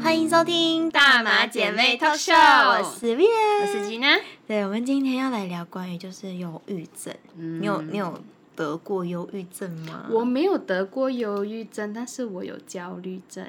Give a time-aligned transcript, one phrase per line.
[0.00, 3.24] 欢迎收听大马姐妹 talk show 我是 v
[3.62, 4.16] 我是吉娜。
[4.46, 7.14] 对，我们今天要来聊关于就是忧郁症。
[7.34, 8.22] 你有你有
[8.54, 10.06] 得过忧郁症吗？
[10.10, 13.44] 我没有得过忧郁症，但是我有焦虑症，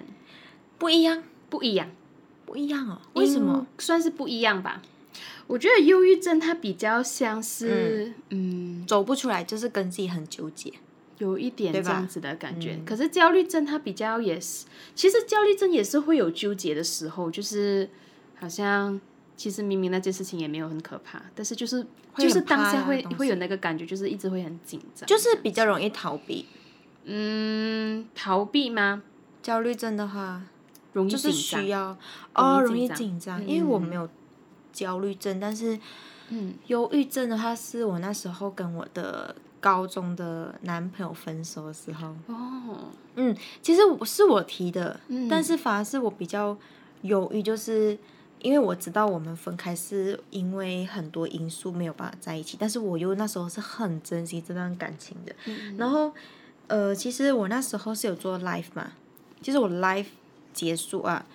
[0.77, 1.87] 不一样，不一样，
[2.45, 2.99] 不一样哦。
[3.13, 3.53] 为什么？
[3.59, 4.81] 嗯算是不一样吧？
[5.47, 10.73] 我觉得忧郁症它比较像是，嗯，走不出来，就是跟自己很纠结。
[11.19, 12.73] 有一点这样子的感觉。
[12.73, 14.65] 嗯可是焦虑症它比较也是，
[14.95, 17.89] 其实焦虑症也是会有纠结的时候，就是
[18.35, 18.99] 好像
[19.37, 21.85] 其实明明那件事情也没有很可怕，但是就是
[22.17, 25.07] 就是当下会会有那个感觉，就是一直会很紧张。
[25.07, 26.45] 就是比较容易逃避。
[27.05, 29.01] 嗯，逃避吗？
[29.41, 30.43] 焦虑症的话，
[30.93, 31.67] 容易就是紧张需。
[31.69, 31.97] 要
[32.35, 34.07] 哦，容易紧紧张，嗯因为我没有
[34.73, 35.79] 焦虑症，但是
[36.29, 45.27] 嗯忧郁症的话，是我那时候跟我的高中的男朋友分手的时候，哦，嗯，其实我是我提的，嗯。
[45.27, 46.57] 但是反而是我比较
[47.01, 47.97] 犹豫，就是
[48.41, 55.35] 因为我知道我们分开是因为很多因素没有办法在一起，但是我又那时候是很珍惜这段感情的。
[55.45, 55.75] 嗯。
[55.77, 56.11] 然后，
[56.67, 58.93] 呃，其实我那时候是有做 live 嘛，
[59.41, 60.05] 其实我 live
[60.53, 61.25] 结束啊，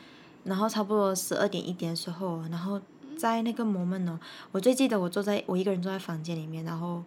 [0.45, 2.81] 然后差不多十二点一点的时候，然后
[3.19, 4.19] 在那个 moment 呢，
[4.53, 7.03] 我最记得我坐在我一个人坐在房间里面，然后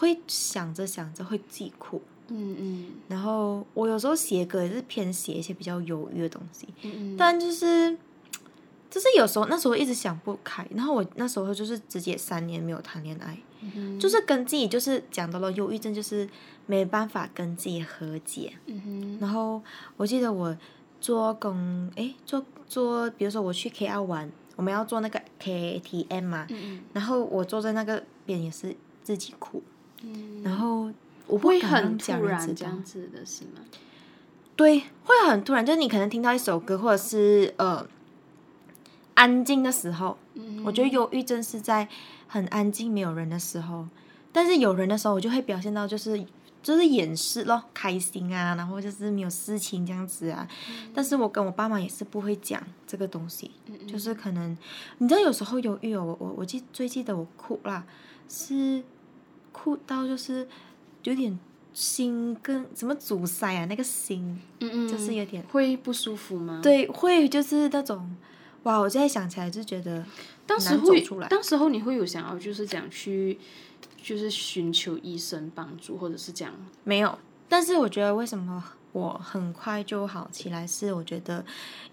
[0.00, 2.00] 会想着想着会自己哭。
[2.28, 2.86] 嗯嗯。
[3.08, 7.16] 然后我有时候写歌也是偏写一些比较忧郁的东西，嗯嗯。
[7.18, 7.96] 但就是
[8.90, 16.28] 就是有时候那时候一直想不开，然后我那时候就是直接三年没有谈恋爱，嗯就是跟自己就是讲到了忧郁症，就是
[16.66, 18.54] 没办法跟自己和解。
[18.66, 19.18] 嗯哼。
[19.20, 19.62] 然后
[19.96, 20.56] 我记得我
[21.00, 26.82] 做工，诶，做做，比如说我去 KL 玩，我们要做那个 KTM 嘛，嗯。
[26.92, 29.62] 然后我坐在那个边也是自己哭，
[30.02, 30.90] 嗯，然后
[31.26, 32.82] 我不会很突然这样。
[32.82, 33.60] 子的是吗？
[34.56, 37.86] 对，会很突然，就是你可能听到一首歌，或者是呃
[39.14, 41.88] 安静的时候，嗯我觉得忧郁症是在
[42.28, 43.86] 很安静没有人的时候，
[44.32, 46.22] 但是有人的时候，我就会表现到就是
[46.62, 50.46] 就是掩饰咯，开心啊，然后就是没有事情这样子啊。
[50.94, 53.50] 但是我跟我爸妈也是不会讲这个东西，
[53.86, 54.56] 就是可能
[54.98, 57.84] 你知道有时候忧郁哦，我我我记最记得我哭啦，
[58.28, 58.82] 是
[59.62, 60.48] 哭到就是
[61.02, 61.38] 有点
[61.74, 68.16] 心跟怎么阻塞啊，那个心嗯嗯，就是有点会不舒服吗？，对，会就是那种
[68.62, 70.06] 哇，我现在想起来就觉得难
[70.46, 73.38] 当时会走出来，当时候你会有想要就是讲去，
[74.02, 77.18] 就是寻求医生帮助，或者是讲没有。
[77.48, 81.44] 但是我觉得为什么我很快就好起来，是我觉得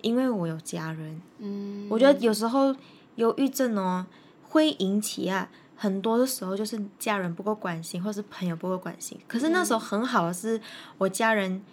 [0.01, 2.73] 因为我有家人，嗯，我觉得有时候
[3.15, 4.05] 忧郁症哦
[4.43, 5.49] 会引起啊。
[5.77, 9.17] 很多的时候就是家人不够关心，或是朋友不够关心。
[9.27, 10.59] 可是那时候很好的是，
[10.97, 11.63] 我家人，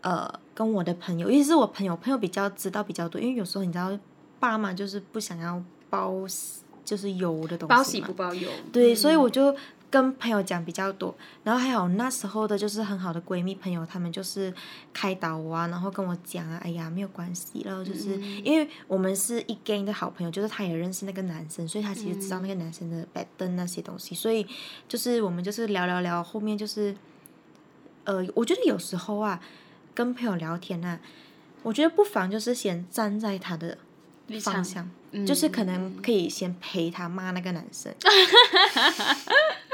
[0.00, 3.96] 呃，跟我的朋友，尤其是我朋友，朋友比较知道比较多，因为有时候你知道，
[4.38, 6.12] 爸妈就是不想要包，
[6.84, 7.76] 就是油的东西嘛。
[7.76, 9.54] 包喜不包忧，对，嗯所以我就
[9.90, 11.12] 跟朋友讲比较多，
[11.42, 14.54] 然后还有那时候的就是很好的闺蜜朋友，她们就是
[14.92, 24.46] 开导我啊，然后跟我讲啊，哎呀没有关系了，就是、嗯因为我们是一 gang 的好朋友，就是她也认识那个男生，所以她其实知道那个男生的 bad 灯那些东西，所以
[24.88, 26.94] 就是我们就是聊聊聊，后面就是，
[28.04, 29.40] 呃，我觉得有时候啊，
[29.92, 31.00] 跟朋友聊天啊，
[31.64, 33.76] 我觉得不妨就是先站在他的
[34.40, 34.84] 方向。
[35.12, 37.92] 嗯就是可能可以先陪他骂那个男生。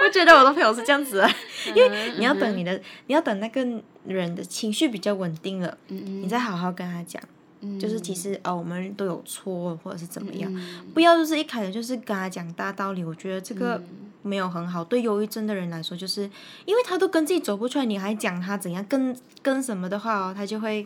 [0.06, 1.16] 我觉得我的朋友是这样子。
[1.16, 1.30] 的，
[1.74, 3.66] 因为你要等你的，你要等那个
[4.06, 7.20] 人的情绪比较稳定了，嗯你再好好跟他讲，
[7.60, 7.78] 嗯。
[7.80, 10.86] 就是其实哦，我们都有错，或者是怎么样，嗯。
[10.94, 13.02] 不要就是一开始就是跟他讲大道理。
[13.02, 13.84] 我觉得这个嗯。
[14.22, 16.22] 没有很好，对忧郁症的人来说，就是
[16.64, 20.84] 因为他都跟自己走不出来，你还讲他怎样跟跟什么的话哦，他就会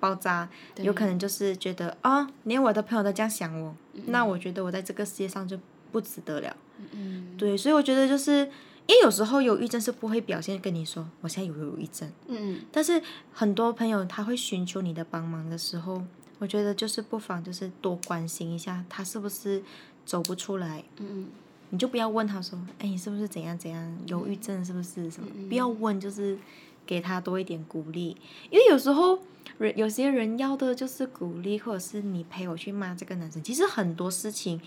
[0.00, 3.76] 爆炸，有可能就是觉得啊、连我的朋友都这样想我，
[4.06, 5.56] 那我觉得我在这个世界上就
[5.92, 6.56] 不值得了。
[6.98, 8.40] 嗯对，所以我觉得就是
[8.86, 13.00] 因为有时候忧郁症是不会表现跟你说我现在有忧郁症，嗯但是
[13.32, 16.02] 很多朋友他会寻求你的帮忙的时候，
[16.38, 19.62] 我觉得就是不妨就是多关心一下他是不是
[20.04, 21.26] 走不出来，嗯
[21.70, 25.28] 你就不要问他说，哎，你是不是怎样怎样，忧郁症是不是什么？
[25.50, 26.38] 不要问，就是
[26.86, 28.16] 给他多一点鼓励，
[28.50, 29.18] 因为有时候
[29.58, 33.42] 人有些人要的就是鼓励，或者是你陪我去骂这个男生。
[33.42, 34.58] 其实很多事情，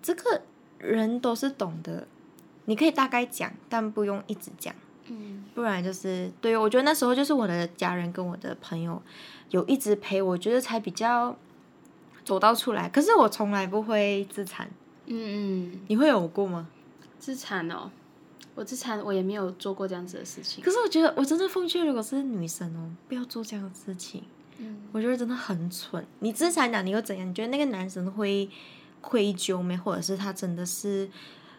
[0.00, 0.40] 这个
[0.82, 2.06] 人都是懂得，
[2.66, 4.74] 你可以大概讲，但不用一直讲。
[5.06, 9.02] 嗯不然就是对我觉得那时候就是我的家人跟我的朋友
[9.50, 11.36] 有一直陪我，觉得才比较
[12.24, 12.88] 走到出来。
[12.88, 14.70] 可是我从来不会自残，
[15.06, 16.68] 嗯嗯，你会有过吗？
[17.18, 17.90] 自残哦，
[18.54, 20.62] 我自残我也没有做过这样子的事情。
[20.64, 24.22] 可是我觉得我真的奉劝，如果是女生哦，不要做这样的事情。
[24.58, 26.06] 嗯我觉得真的很蠢。
[26.20, 27.28] 你自残了，你又怎样？
[27.28, 28.48] 你觉得那个男生会
[29.02, 29.76] 愧疚没？
[29.76, 31.10] 或者是他真的是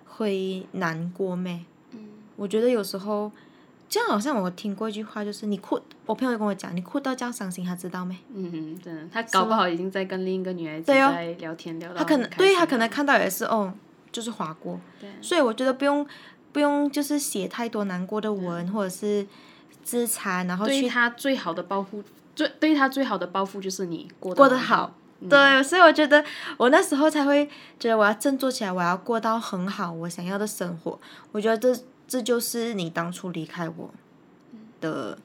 [0.07, 1.63] 会难过没？
[1.91, 1.99] 嗯
[2.35, 3.31] 我觉得有时候，
[3.87, 8.17] 就好像我听过一句话，就是你哭，我朋友跟我讲，你哭到这样伤心，他知道没？
[8.33, 13.71] 嗯，真的，他搞不好已经在跟另一个女孩子在聊天，聊到他可能对他可能看到也是哦，
[14.11, 14.79] 就是划过。
[14.99, 16.03] 对所以我觉得不用
[16.51, 19.27] 不用就是写太多难过的文，或者是
[19.83, 22.03] 自残，然后去对他最好的报复，
[22.35, 24.95] 最对他最好的报复就是你过得过得好。
[25.29, 26.23] 对，所以我觉得
[26.57, 27.45] 我那时候才会
[27.79, 30.99] 觉得我要振作起来，我要过到很好我想要的生活。
[31.31, 33.89] 我觉得这这就是你当初离开我
[34.81, 35.17] 的，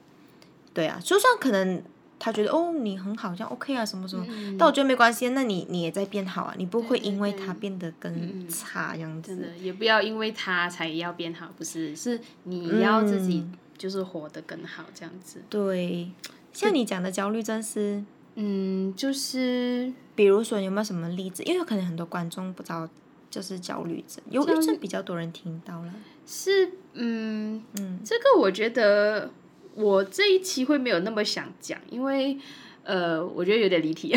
[0.73, 1.83] 对啊，就算可能
[2.17, 4.25] 他觉得哦你很好，这样 OK 啊什么什么，
[4.57, 9.35] 但我觉得没关系，那你你也在变好啊，你不会因为他变得更差这样子。
[9.35, 13.45] 真的也不要因为他才要变好，不是，是你要自己
[13.77, 15.41] 就是活得更好这样子。
[15.49, 16.09] 对，
[16.53, 18.03] 像你讲的焦虑症是。
[18.41, 21.43] 嗯，就是比如说有没有什么例子？
[21.43, 22.87] 因为可能很多观众不知道，
[23.29, 25.93] 就是焦虑症，忧郁症比较多人听到了。
[26.25, 29.29] 是嗯嗯，这个我觉得
[29.75, 32.37] 我这一期会没有那么想讲，因为
[32.83, 34.15] 呃，我觉得有点离题。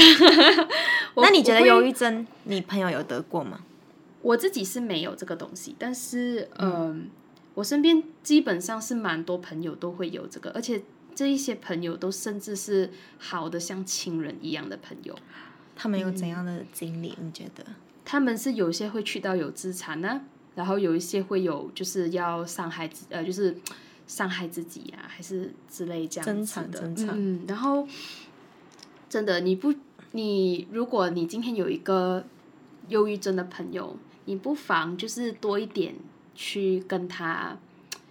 [1.15, 3.61] 我那你觉得忧郁症，你朋友有得过吗？
[4.23, 7.11] 我自己是没有这个东西，但是嗯、
[7.55, 10.81] 我身边基本上是蛮多朋友都会有这个，而且
[11.15, 15.17] 这一些朋友都甚至是好的像亲人一样的朋友。
[15.75, 17.15] 他们有怎样的经历？
[17.21, 17.65] 你觉得？
[18.05, 20.23] 他们是有些会去到有资产呢、
[20.55, 23.57] 然后有一些会有就是要伤害自呃，就是
[24.07, 27.13] 伤害自己啊、还是之类这样珍子的。
[27.15, 27.87] 嗯，然后
[29.09, 29.75] 真的你不
[30.13, 32.25] 你如果你今天有一个
[32.89, 35.95] 忧郁症的朋友，你不妨就是多一点
[36.35, 37.59] 去跟他。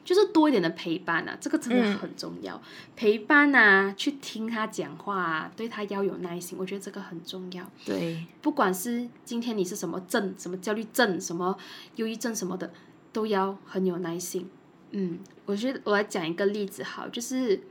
[0.04, 2.62] 就是多一点的陪伴啊，这个真的很重要。
[2.96, 7.70] 陪伴啊，去听他讲话啊，对他要有耐心，我觉得这个很重要。
[7.86, 11.58] 对，不管是今天你是什么症，什么焦虑症，什么
[11.96, 12.72] 忧郁症什么的，
[13.14, 14.50] 都要很有耐心。
[14.92, 17.62] 嗯，我觉得我来讲一个例子好，就是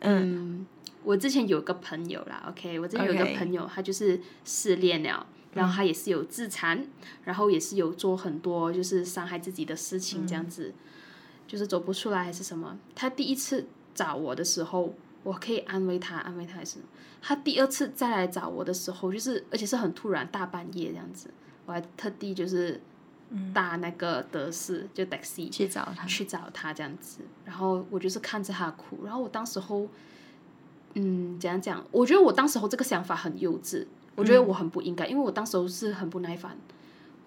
[0.00, 0.66] 嗯，
[1.02, 5.26] 我之前有个朋友啦，OK，我之前有一个朋友他就是失恋了。
[5.54, 6.84] 然后他也是有自残，
[7.22, 10.74] 然后也是有做很多就是伤害自己的事情，这样子，
[11.46, 12.78] 就是走不出来还是什么。
[12.94, 16.78] 他第一次找我的时候，我可以安慰他，安慰他还是
[17.22, 21.30] 他第二次再来找我的时候，就是而且是很突然，大半夜这样子，
[21.66, 22.80] 我还特地就是
[23.52, 26.06] 搭那个德士、就 taxi 去找他。
[26.06, 29.88] 去找他这样子，然后我就是看着他哭，然后我当时候，
[30.94, 31.84] 嗯，怎样讲？
[31.90, 36.56] 我觉得我当时候这个想法很幼稚，我觉得我很不应该，因为我当时候是很不耐烦，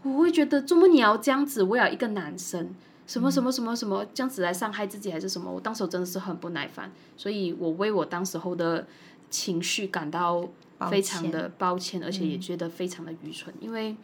[0.03, 2.73] 我会觉得怎么你要这样子为了一个男生，
[3.07, 5.49] 什么什么什么什么这样子来伤害自己还是什么？
[5.49, 8.85] 我当时候真的是很不耐烦，所以我为我当时候的
[9.29, 10.47] 情绪感到
[10.89, 13.95] 非常的抱歉，而且也觉得非常的愚蠢，因为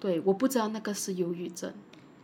[0.00, 1.72] 对我不知道那个是忧郁症，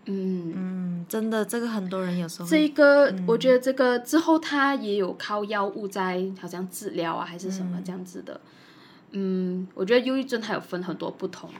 [0.06, 0.52] 嗯。
[0.56, 8.40] 嗯，真的，这个很多人有时候这个、我觉得这个之后他也有靠药物在好像治疗啊还是什么这样子的，
[9.12, 11.50] 嗯我觉得忧郁症它有分很多不同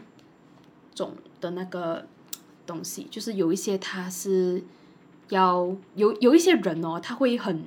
[0.94, 2.06] 种的那个
[2.71, 4.63] 东西，就是有一些他是
[5.31, 7.65] 要有有一些人哦，他会很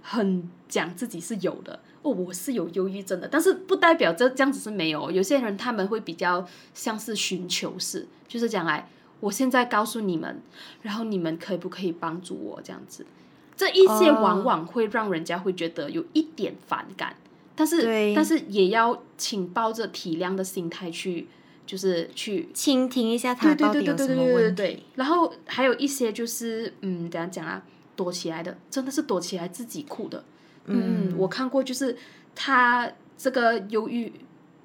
[0.00, 1.80] 很讲自己是有的。
[2.02, 5.08] 哦，我是有忧郁症的，但是不代表这这样子是没有。
[5.10, 6.44] 有些人他们会比较
[6.74, 8.88] 像是寻求式，就是讲来，
[9.20, 10.42] 我现在告诉你们，
[10.82, 13.06] 然后你们可不可以帮助我这样子？
[13.54, 17.14] 这一些哦往往会让人家会觉得有一点反感，
[17.54, 21.28] 但是但是也要请抱着体谅的心态去，
[21.72, 24.82] 就是去倾听一下他对对到底有对对对对对什么问对题。。
[24.96, 27.62] 然后还有一些就是嗯，怎样讲啊，
[27.96, 30.22] 躲起来的，真的是躲起来自己哭的。
[30.66, 31.96] 嗯，我看过，就是
[32.34, 34.12] 他这个忧郁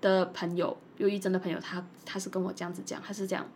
[0.02, 3.50] 的朋友，忧郁症的朋友，他他是跟我这样子讲，他是这样，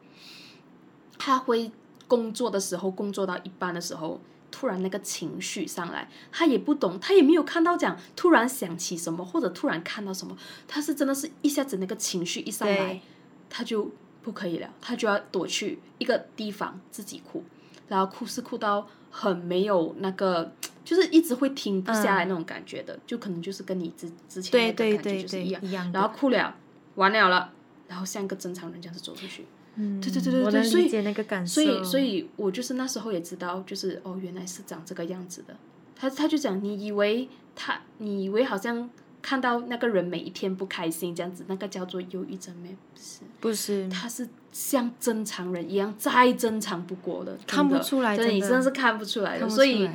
[1.20, 1.70] 他会
[2.08, 4.22] 工作的时候，工作到一半的时候。
[4.54, 13.02] 突然那个情绪上来，他也不懂，他也没有看到讲突然想起什么，或者突然看到什么，他是真的是一下子那个情绪一上来对，
[13.54, 13.92] 他就
[14.24, 17.44] 不可以了，他就要躲去一个地方自己哭，
[17.90, 20.54] 然后哭是哭到很没有那个，
[20.86, 25.92] 就是一直会停不下来那种感觉的，就可能就是跟你之之前那对对个感觉就是一样，一样。
[25.92, 26.56] 然后哭了，
[26.96, 27.52] 完了了，
[27.90, 31.62] 然后像一个正常人这样子走出去，嗯，对对对对我对所以能那个感受。
[31.62, 35.58] 所以所以我就是那时候也知道，就是哦原来是长这个样子的，
[35.96, 38.90] 他他就讲你以为他你以为好像。
[39.22, 42.70] 看到那个人每一天不开心这样子，那个叫做忧郁症没？
[42.70, 49.48] 不是，不是他是像正常人一样，再正常不过的，看不出来真的你真的是看不出来的。
[49.50, 49.90] 所以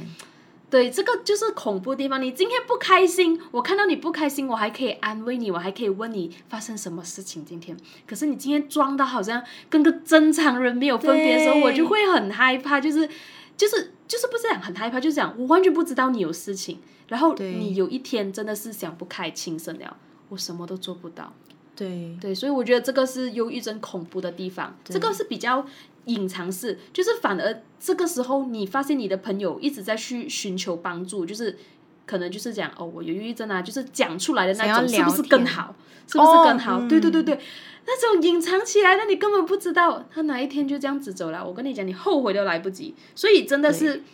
[0.68, 2.21] 对，这个就是恐怖的地方。
[2.21, 7.76] 你今天不开心，我看到你不开心，我还可以安慰你，我还可以问你发生什么事情今天。
[8.04, 9.40] 可是你今天装的好像
[9.71, 13.09] 跟个正常人没有分别的时候，我就会很害怕，就是
[13.56, 19.96] 就是就是不是讲很害怕，就是讲我完全不知道你有事情，然后你有一天真的是想不开轻生了，
[20.28, 21.32] 我什么都做不到。
[21.75, 22.16] 对。
[22.20, 25.66] 对，所以我觉得这个是忧郁症恐怖的地方，这个是比较
[26.06, 31.58] 隐藏式，就是反而这个时候你发现你的朋友一直在去寻求帮助，就是
[32.06, 35.75] 可能就是讲哦，我有忧郁症啊，就是讲出来的那种，是不是更好？
[36.06, 36.78] 是不是更好？
[36.78, 37.38] 哦对对对对，
[37.84, 41.44] 那种隐藏起来的你根本不知道，他哪一天就这样子走了。
[41.44, 42.94] 我跟你讲，你后悔都来不及。
[43.16, 44.04] 所以真的是，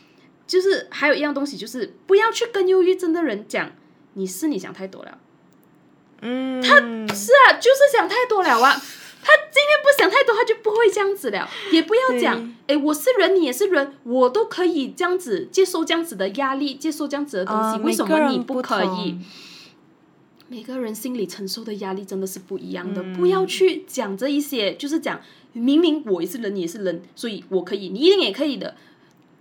[0.46, 3.70] 就是还有一样东西，就是不要去跟忧郁症的人讲，
[4.14, 5.18] 你是你想太多了。
[6.22, 6.76] 嗯，他
[7.14, 8.80] 是啊，就是想太多了啊。
[9.22, 11.48] 他今天不想太多，他就不会这样子了。
[11.70, 19.16] 也不要讲，哎，我是人，你也是人，我都可以这样子接受这样子的压力，接受这样子的东西，啊为什么你不可以？
[20.48, 25.20] 每个人心里承受的压力真的是不一样的，嗯不要去讲这一些，就是讲
[25.52, 28.76] 明明我也是人，你也是人，所以我可以，你一定也可以的。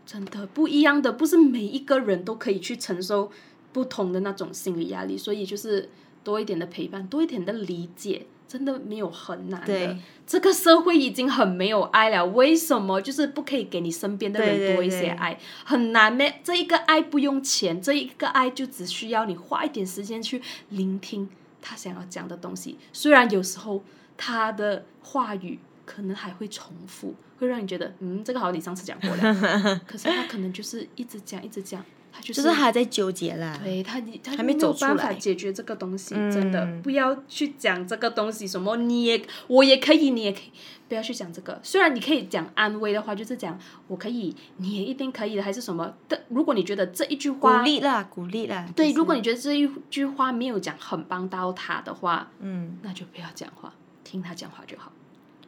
[0.03, 3.31] 真的不一样的，不是每一个人都可以去承受
[3.71, 5.89] 不同的那种心理压力，所以就是
[6.23, 9.97] 多一点的陪伴，多一点的理解，真的没有很难的。
[10.27, 15.39] 这个社会已经很没有爱了，为什么就是不可以给你身边的人多一些对爱？
[15.63, 16.41] 很难咩？
[16.43, 21.29] 这一个爱不用钱，这一个爱就只需要你花一点时间去聆听
[21.61, 22.77] 他想要讲的东西。
[22.91, 23.81] 虽然有时候
[24.17, 33.59] 他的话语可能还会重复，会让你觉得嗯，这个好像你上次讲过了， 可是他可能就是一直讲一直讲，他就是就是还在纠结啦。
[33.63, 38.47] 对他，他还没没有办法解决这个东西，真的嗯不要去讲这个东西。
[38.47, 40.51] 什么你也我也可以，你也可以，
[40.87, 41.59] 不要去讲这个。
[41.63, 46.19] 虽然你可以讲安慰的话，就是讲我可以，你也一定可以的，还是什么但。
[46.29, 48.67] 如果你觉得这一句话鼓，励啦，鼓励啦。
[48.75, 54.91] 对，就是如果你觉得这一句话没有讲很帮到他的话，嗯，那就不要讲话，听他讲话就好。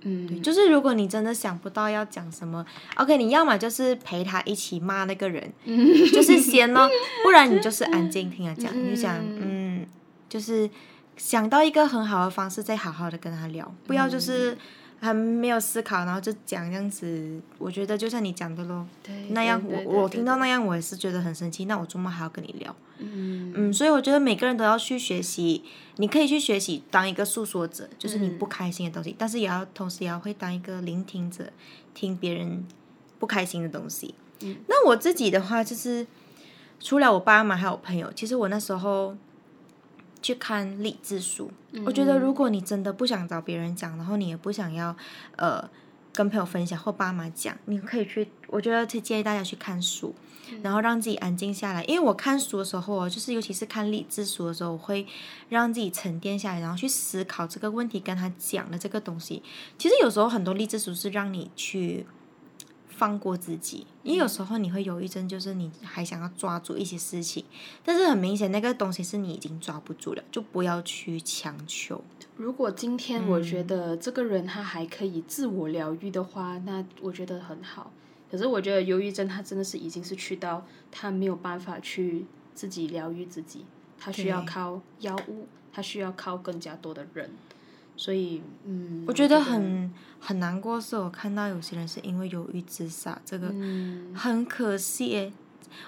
[0.03, 5.51] 嗯，就是如果你真的想不到要讲什么，OK，你要么就是陪他一起骂那个人，
[6.11, 6.89] 就是先咯，
[7.23, 9.85] 不然你就是安静 听他讲，你就讲，嗯，
[10.27, 10.69] 就是
[11.15, 14.57] 想到一个很好的方式，再好好的跟他聊，不要就是
[15.03, 17.41] 还没有思考，然后就讲这样子。
[17.57, 22.73] 我觉得就像你讲的咯，对，那样我我听到，那样我也是觉得很生气，那我周末还要跟你聊。
[22.99, 25.63] 嗯嗯，所以我觉得每个人都要去学习，
[25.97, 31.51] 你可以去学习当一个诉说者，就是你不开心的东西，但是也要同时也要会当一个聆听者，
[31.93, 32.65] 听别人
[33.19, 34.15] 不开心的东西。
[34.41, 36.07] 嗯，那我自己的话就是，
[36.79, 39.17] 除了我爸妈还有朋友，其实我那时候
[40.23, 41.51] 去看励志书，
[41.85, 44.95] 我觉得如果你真的不想找别人讲，然后你也不想要
[45.35, 45.69] 呃
[46.11, 50.15] 跟朋友分享或爸妈讲，你可以去，我觉得建议大家去看书。
[50.61, 55.07] 然后让自己安静下来，因为我看书的时候哦，就是尤其是看励志书的时候，我会
[55.49, 59.41] 让自己沉淀下来，然后去思考这个问题跟他讲的这个东西。
[59.79, 62.05] 其实有时候很多励志书是让你去
[62.95, 67.43] 放过自己，因为有时候你会有一阵就是你还想要抓住一些事情，
[67.83, 72.01] 但是很明显那个东西是你已经抓不住了，就不要去强求。
[72.37, 77.91] 如果今天我觉得这个人他还可以自我疗愈的话，那我觉得很好。
[78.31, 83.65] 可是我觉得忧郁症他真的是已经是去到他没有办法去自己疗愈自己，
[83.99, 87.29] 他需要靠药物，他需要靠更加多的人。
[87.95, 95.33] 所以，嗯，我觉得很很难过，是我看到有些人是因为忧郁自杀，这个嗯很可惜诶。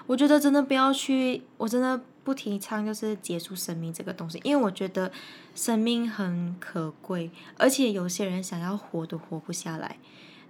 [0.06, 5.12] 我觉得真的不要去，我真的不提倡就是结束生命这个东西，因为我觉得
[5.54, 9.98] 生命很可贵，而且有些人想要活都活不下来，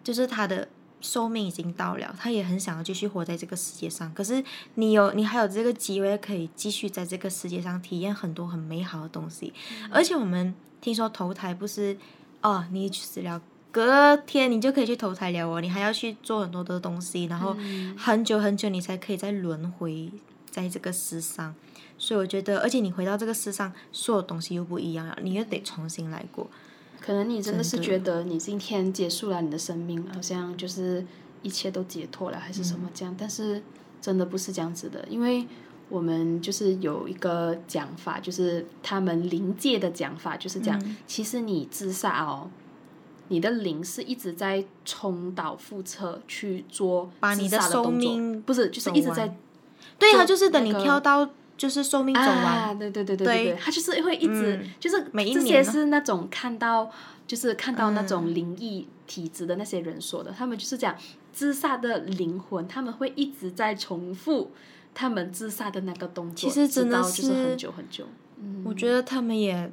[0.02, 0.68] 就是他的
[1.06, 4.12] 寿命已经到了，他也很想要继续活在这个世界上。
[4.12, 4.42] 可是
[4.75, 9.52] 你有，你还有这个机会可以继续在这个世界上体验很多很美好的东西，
[9.90, 11.96] 而且我们听说投胎不是
[12.40, 13.40] 哦，你死了。
[13.70, 17.54] 隔天你就可以去投胎了哦，你还要去做很多的东西，然后
[17.96, 20.10] 很久很久你才可以再轮回
[20.50, 21.54] 在这个世上。
[21.98, 26.50] 所以我觉得，而且你回到这个世上，所有东西又不一样了，你又得重新来过。
[27.00, 31.05] 可能你真的是觉得你今天结束了你的生命，好像就是
[31.43, 33.15] 一切都解脱了，还是什么这样？
[33.17, 33.62] 但是
[34.00, 35.47] 真的不是这样子的，因为
[35.88, 42.50] 我们就是有一个讲法，就是他们灵界的讲法，就是讲，其实你自杀哦，
[43.29, 49.37] 你的灵是一直在重蹈覆辙去做自把你的寿杀的动作，命不是，就是一直在
[49.99, 54.70] 对，啊就是等你那个跳到就是寿命走完，啊，对对对对对他就是会一直、嗯。
[54.78, 56.90] 就是每一这些年是那种看到
[57.26, 58.08] 就是看到那嗯。
[58.08, 60.94] 种灵异体质的那些人说的，他们就是讲
[61.32, 64.50] 自杀的灵魂，他们会一直在重复
[64.94, 68.06] 他们自杀的那个动作，其实真的直到就是是很久很久。
[68.38, 69.72] 嗯，我觉得他们也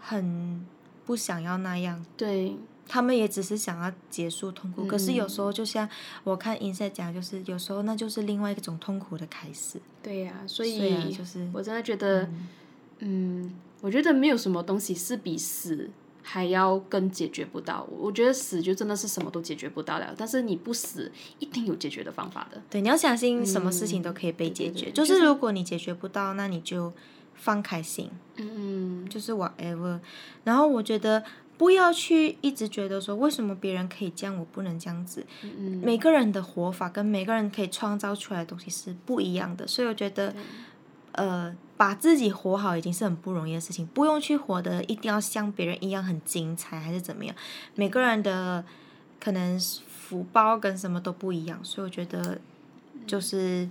[0.00, 0.64] 很
[1.04, 2.56] 不想要那样，对，
[2.88, 4.86] 他们也只是想要结束痛苦。
[4.86, 5.88] 可是有嗯时候，就像
[6.24, 9.78] 我看 Inset 讲，就是有时候那就是另外一种痛苦的开始。
[10.02, 12.28] 对呀、所以所以啊就是我真的觉得，
[13.00, 15.88] 嗯我觉得没有什么东西是比死
[16.22, 17.86] 还要更解决不到。
[17.90, 22.60] 我觉得死就真的是什么都解决不到了，但是你不死，一定有解决的方法的。
[22.68, 24.86] 对，你要相信什么事情都可以被解决。
[24.86, 26.92] 嗯对对对就是如果你解决不到，那你就
[27.34, 30.00] 放开心，嗯，就是 whatever。
[30.44, 31.22] 然后我觉得
[31.58, 35.26] 不要去一直觉得说为什么别人可以这样，我不能这样子。
[35.42, 40.32] 嗯每个人的活法跟每个人可以创造出来的东西是不一样的，所以我觉得，
[41.12, 47.34] 呃，把自己活好已经是很不容易的事情，不用去活得一定要像别人一样很精彩还是怎么样。
[47.74, 48.64] 每个人的
[49.18, 52.38] 可能福报跟什么都不一样，所以我觉得
[53.06, 53.68] 就是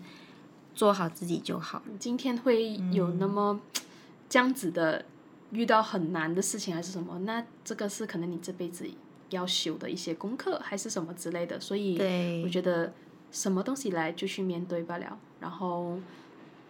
[0.75, 1.81] 做好自己就好。
[1.97, 3.59] 今天会有嗯那么
[4.29, 5.05] 这样子的
[5.51, 7.19] 遇到很难的事情还是什么？
[7.19, 8.85] 那这个是可能你这辈子
[9.29, 11.97] 要修的一些功课还是什么之类的，所以
[12.43, 12.93] 我觉得
[13.31, 15.17] 什么东西来就去面对罢了。
[15.39, 15.97] 然后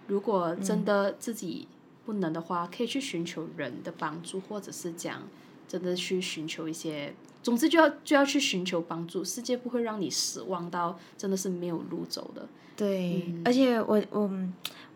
[0.07, 1.67] 如果真的自己
[2.05, 5.23] 不能的话，可以去寻求人的帮助，或者是讲
[5.67, 7.13] 真的去寻求一些。
[7.43, 12.45] 总之就要就要去寻求帮助，世界不会让你失望到真的是没有路走的。
[12.75, 14.29] 对，而且我我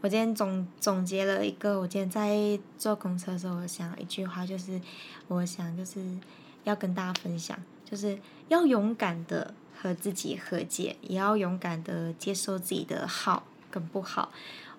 [0.01, 4.79] 我今天总总结了一个，我今天在坐公车的时候，我想一句话，就是
[5.29, 5.99] 我想就是
[6.65, 14.31] 要跟大家分享，就是要勇敢的和自己和解，也要勇敢的接受自己的好跟不好。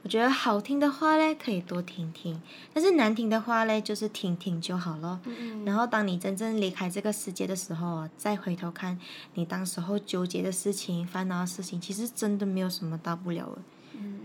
[0.05, 2.35] 我觉得好听的话嘞，可以多听听；
[2.75, 5.21] 但是难听的话嘞，就是听听就好了。
[5.65, 8.99] 然后，当你真正离开这个世界的时候啊，再回头看
[9.35, 13.59] 你当时候纠结的事情、烦恼的事情，其实真的没有什么大不了的。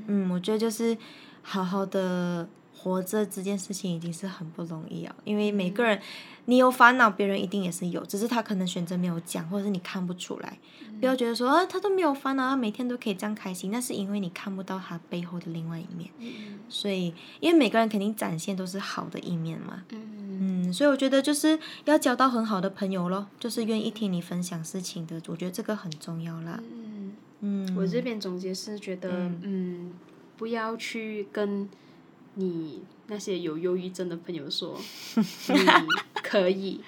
[0.08, 0.98] 嗯，我觉得就是
[1.44, 6.00] 好好的活着这件事情已经是很不容易了，因为每个人
[6.46, 10.58] 你有烦恼，别人一定也是有，只是他可能选择没有讲，或者是你看不出来。
[11.00, 16.10] 不要觉得说啊，他都没有烦恼，他每天都可以这样开心，那是因为你看不到他背后的另外一面。
[16.70, 19.84] 所以，因为每个人肯定展现都是好的一面嘛。
[19.92, 26.60] 嗯，所以我觉得就是要交到很好的朋友咯，就是愿意听你分享事情的，我觉得这个很重要啦。
[26.72, 29.10] 嗯，嗯，我这边总结是觉得，
[29.42, 29.94] 嗯
[30.38, 31.70] 不要去跟
[32.38, 34.80] 你那些有忧郁症的朋友说
[35.16, 35.60] 你
[36.24, 36.82] 可以，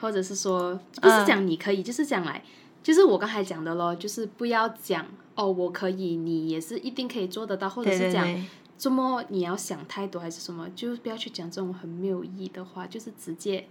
[0.00, 2.42] 或者是说不是讲你可以，就是讲来，
[2.82, 8.44] 就是我刚才讲的咯，就是不要讲哦，我可以，你也是一定可以做得到，或者是讲对对对，
[8.76, 13.66] 这么你要想太多还是什么，就不要去讲这种很没有意义的话，就是直接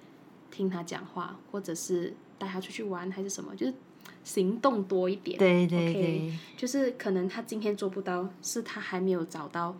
[0.50, 3.74] 听他讲话，或者是带他出去玩还是什么，就是
[4.24, 5.38] 行动多一点。
[5.38, 6.34] 对对对。
[6.56, 9.76] 就是可能他今天做不到，是他还没有找到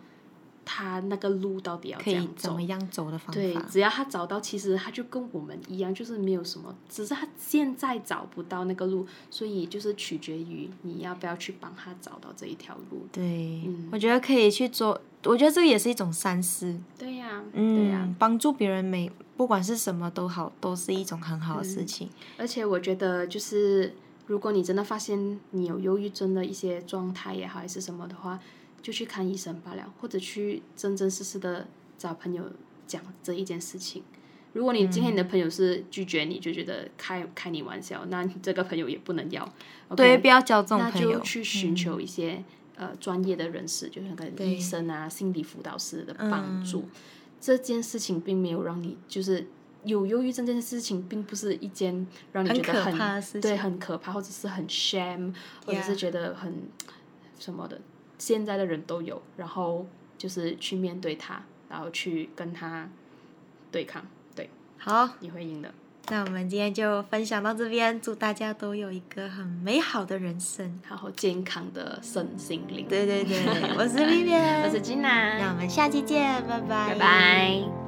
[0.66, 2.62] 他那个路到底要可以怎样走怎么。
[2.62, 3.64] 样走的方对，法。
[3.70, 13.06] 只要他找到，其实他就跟我们一样，就是没有什么，只是他现在找不到那个路，所以就是取决于你要不要去帮他找到这一条路。
[13.12, 16.76] 对，嗯我觉得可以去做，我觉得这个也是一种善事。
[16.98, 22.10] 对呀、对呀、嗯，帮助别人每不管是什么都好，都是一种很好的事情。
[22.36, 23.94] 而且我觉得，就是
[24.26, 28.40] 如果你真的发现你有忧郁症的一些状态也好，还是什么的话，
[28.82, 31.66] 就去看医生罢了，或者去真真实实的
[31.98, 32.44] 找朋友
[32.86, 34.02] 讲这一件事情。
[34.52, 39.46] 如果你今天你的朋友是拒绝你，就觉得开开你玩笑，那你这个朋友也不能要。
[39.94, 40.16] 对？
[40.16, 41.20] 不要交这种那朋友就。
[41.20, 42.42] 去寻求一些、
[42.76, 46.88] 呃专业的人士，就是那个医生啊、心理辅导师的嗯帮助。
[47.38, 49.46] 这件事情并没有让你就是
[49.84, 55.34] 有忧郁症这件事情，并不是一件让你觉得很对很可怕，或者是很 shame，
[55.66, 56.62] 或者是觉得很
[57.38, 57.78] 什么的。
[58.18, 62.88] 现在的人都有，然后就是去面对它，然后去跟他
[63.70, 64.02] 对抗，
[64.34, 64.48] 对，
[64.78, 65.72] 好，你会赢的。
[66.08, 70.80] 那我们今天就分享到这边，祝大家都有一个很美好的人生。
[70.88, 72.86] 然后健康的身心灵。
[72.88, 73.36] 对对对，
[73.76, 77.85] 我是 Vivian，我是金娜，那我们下期见，拜拜，拜拜。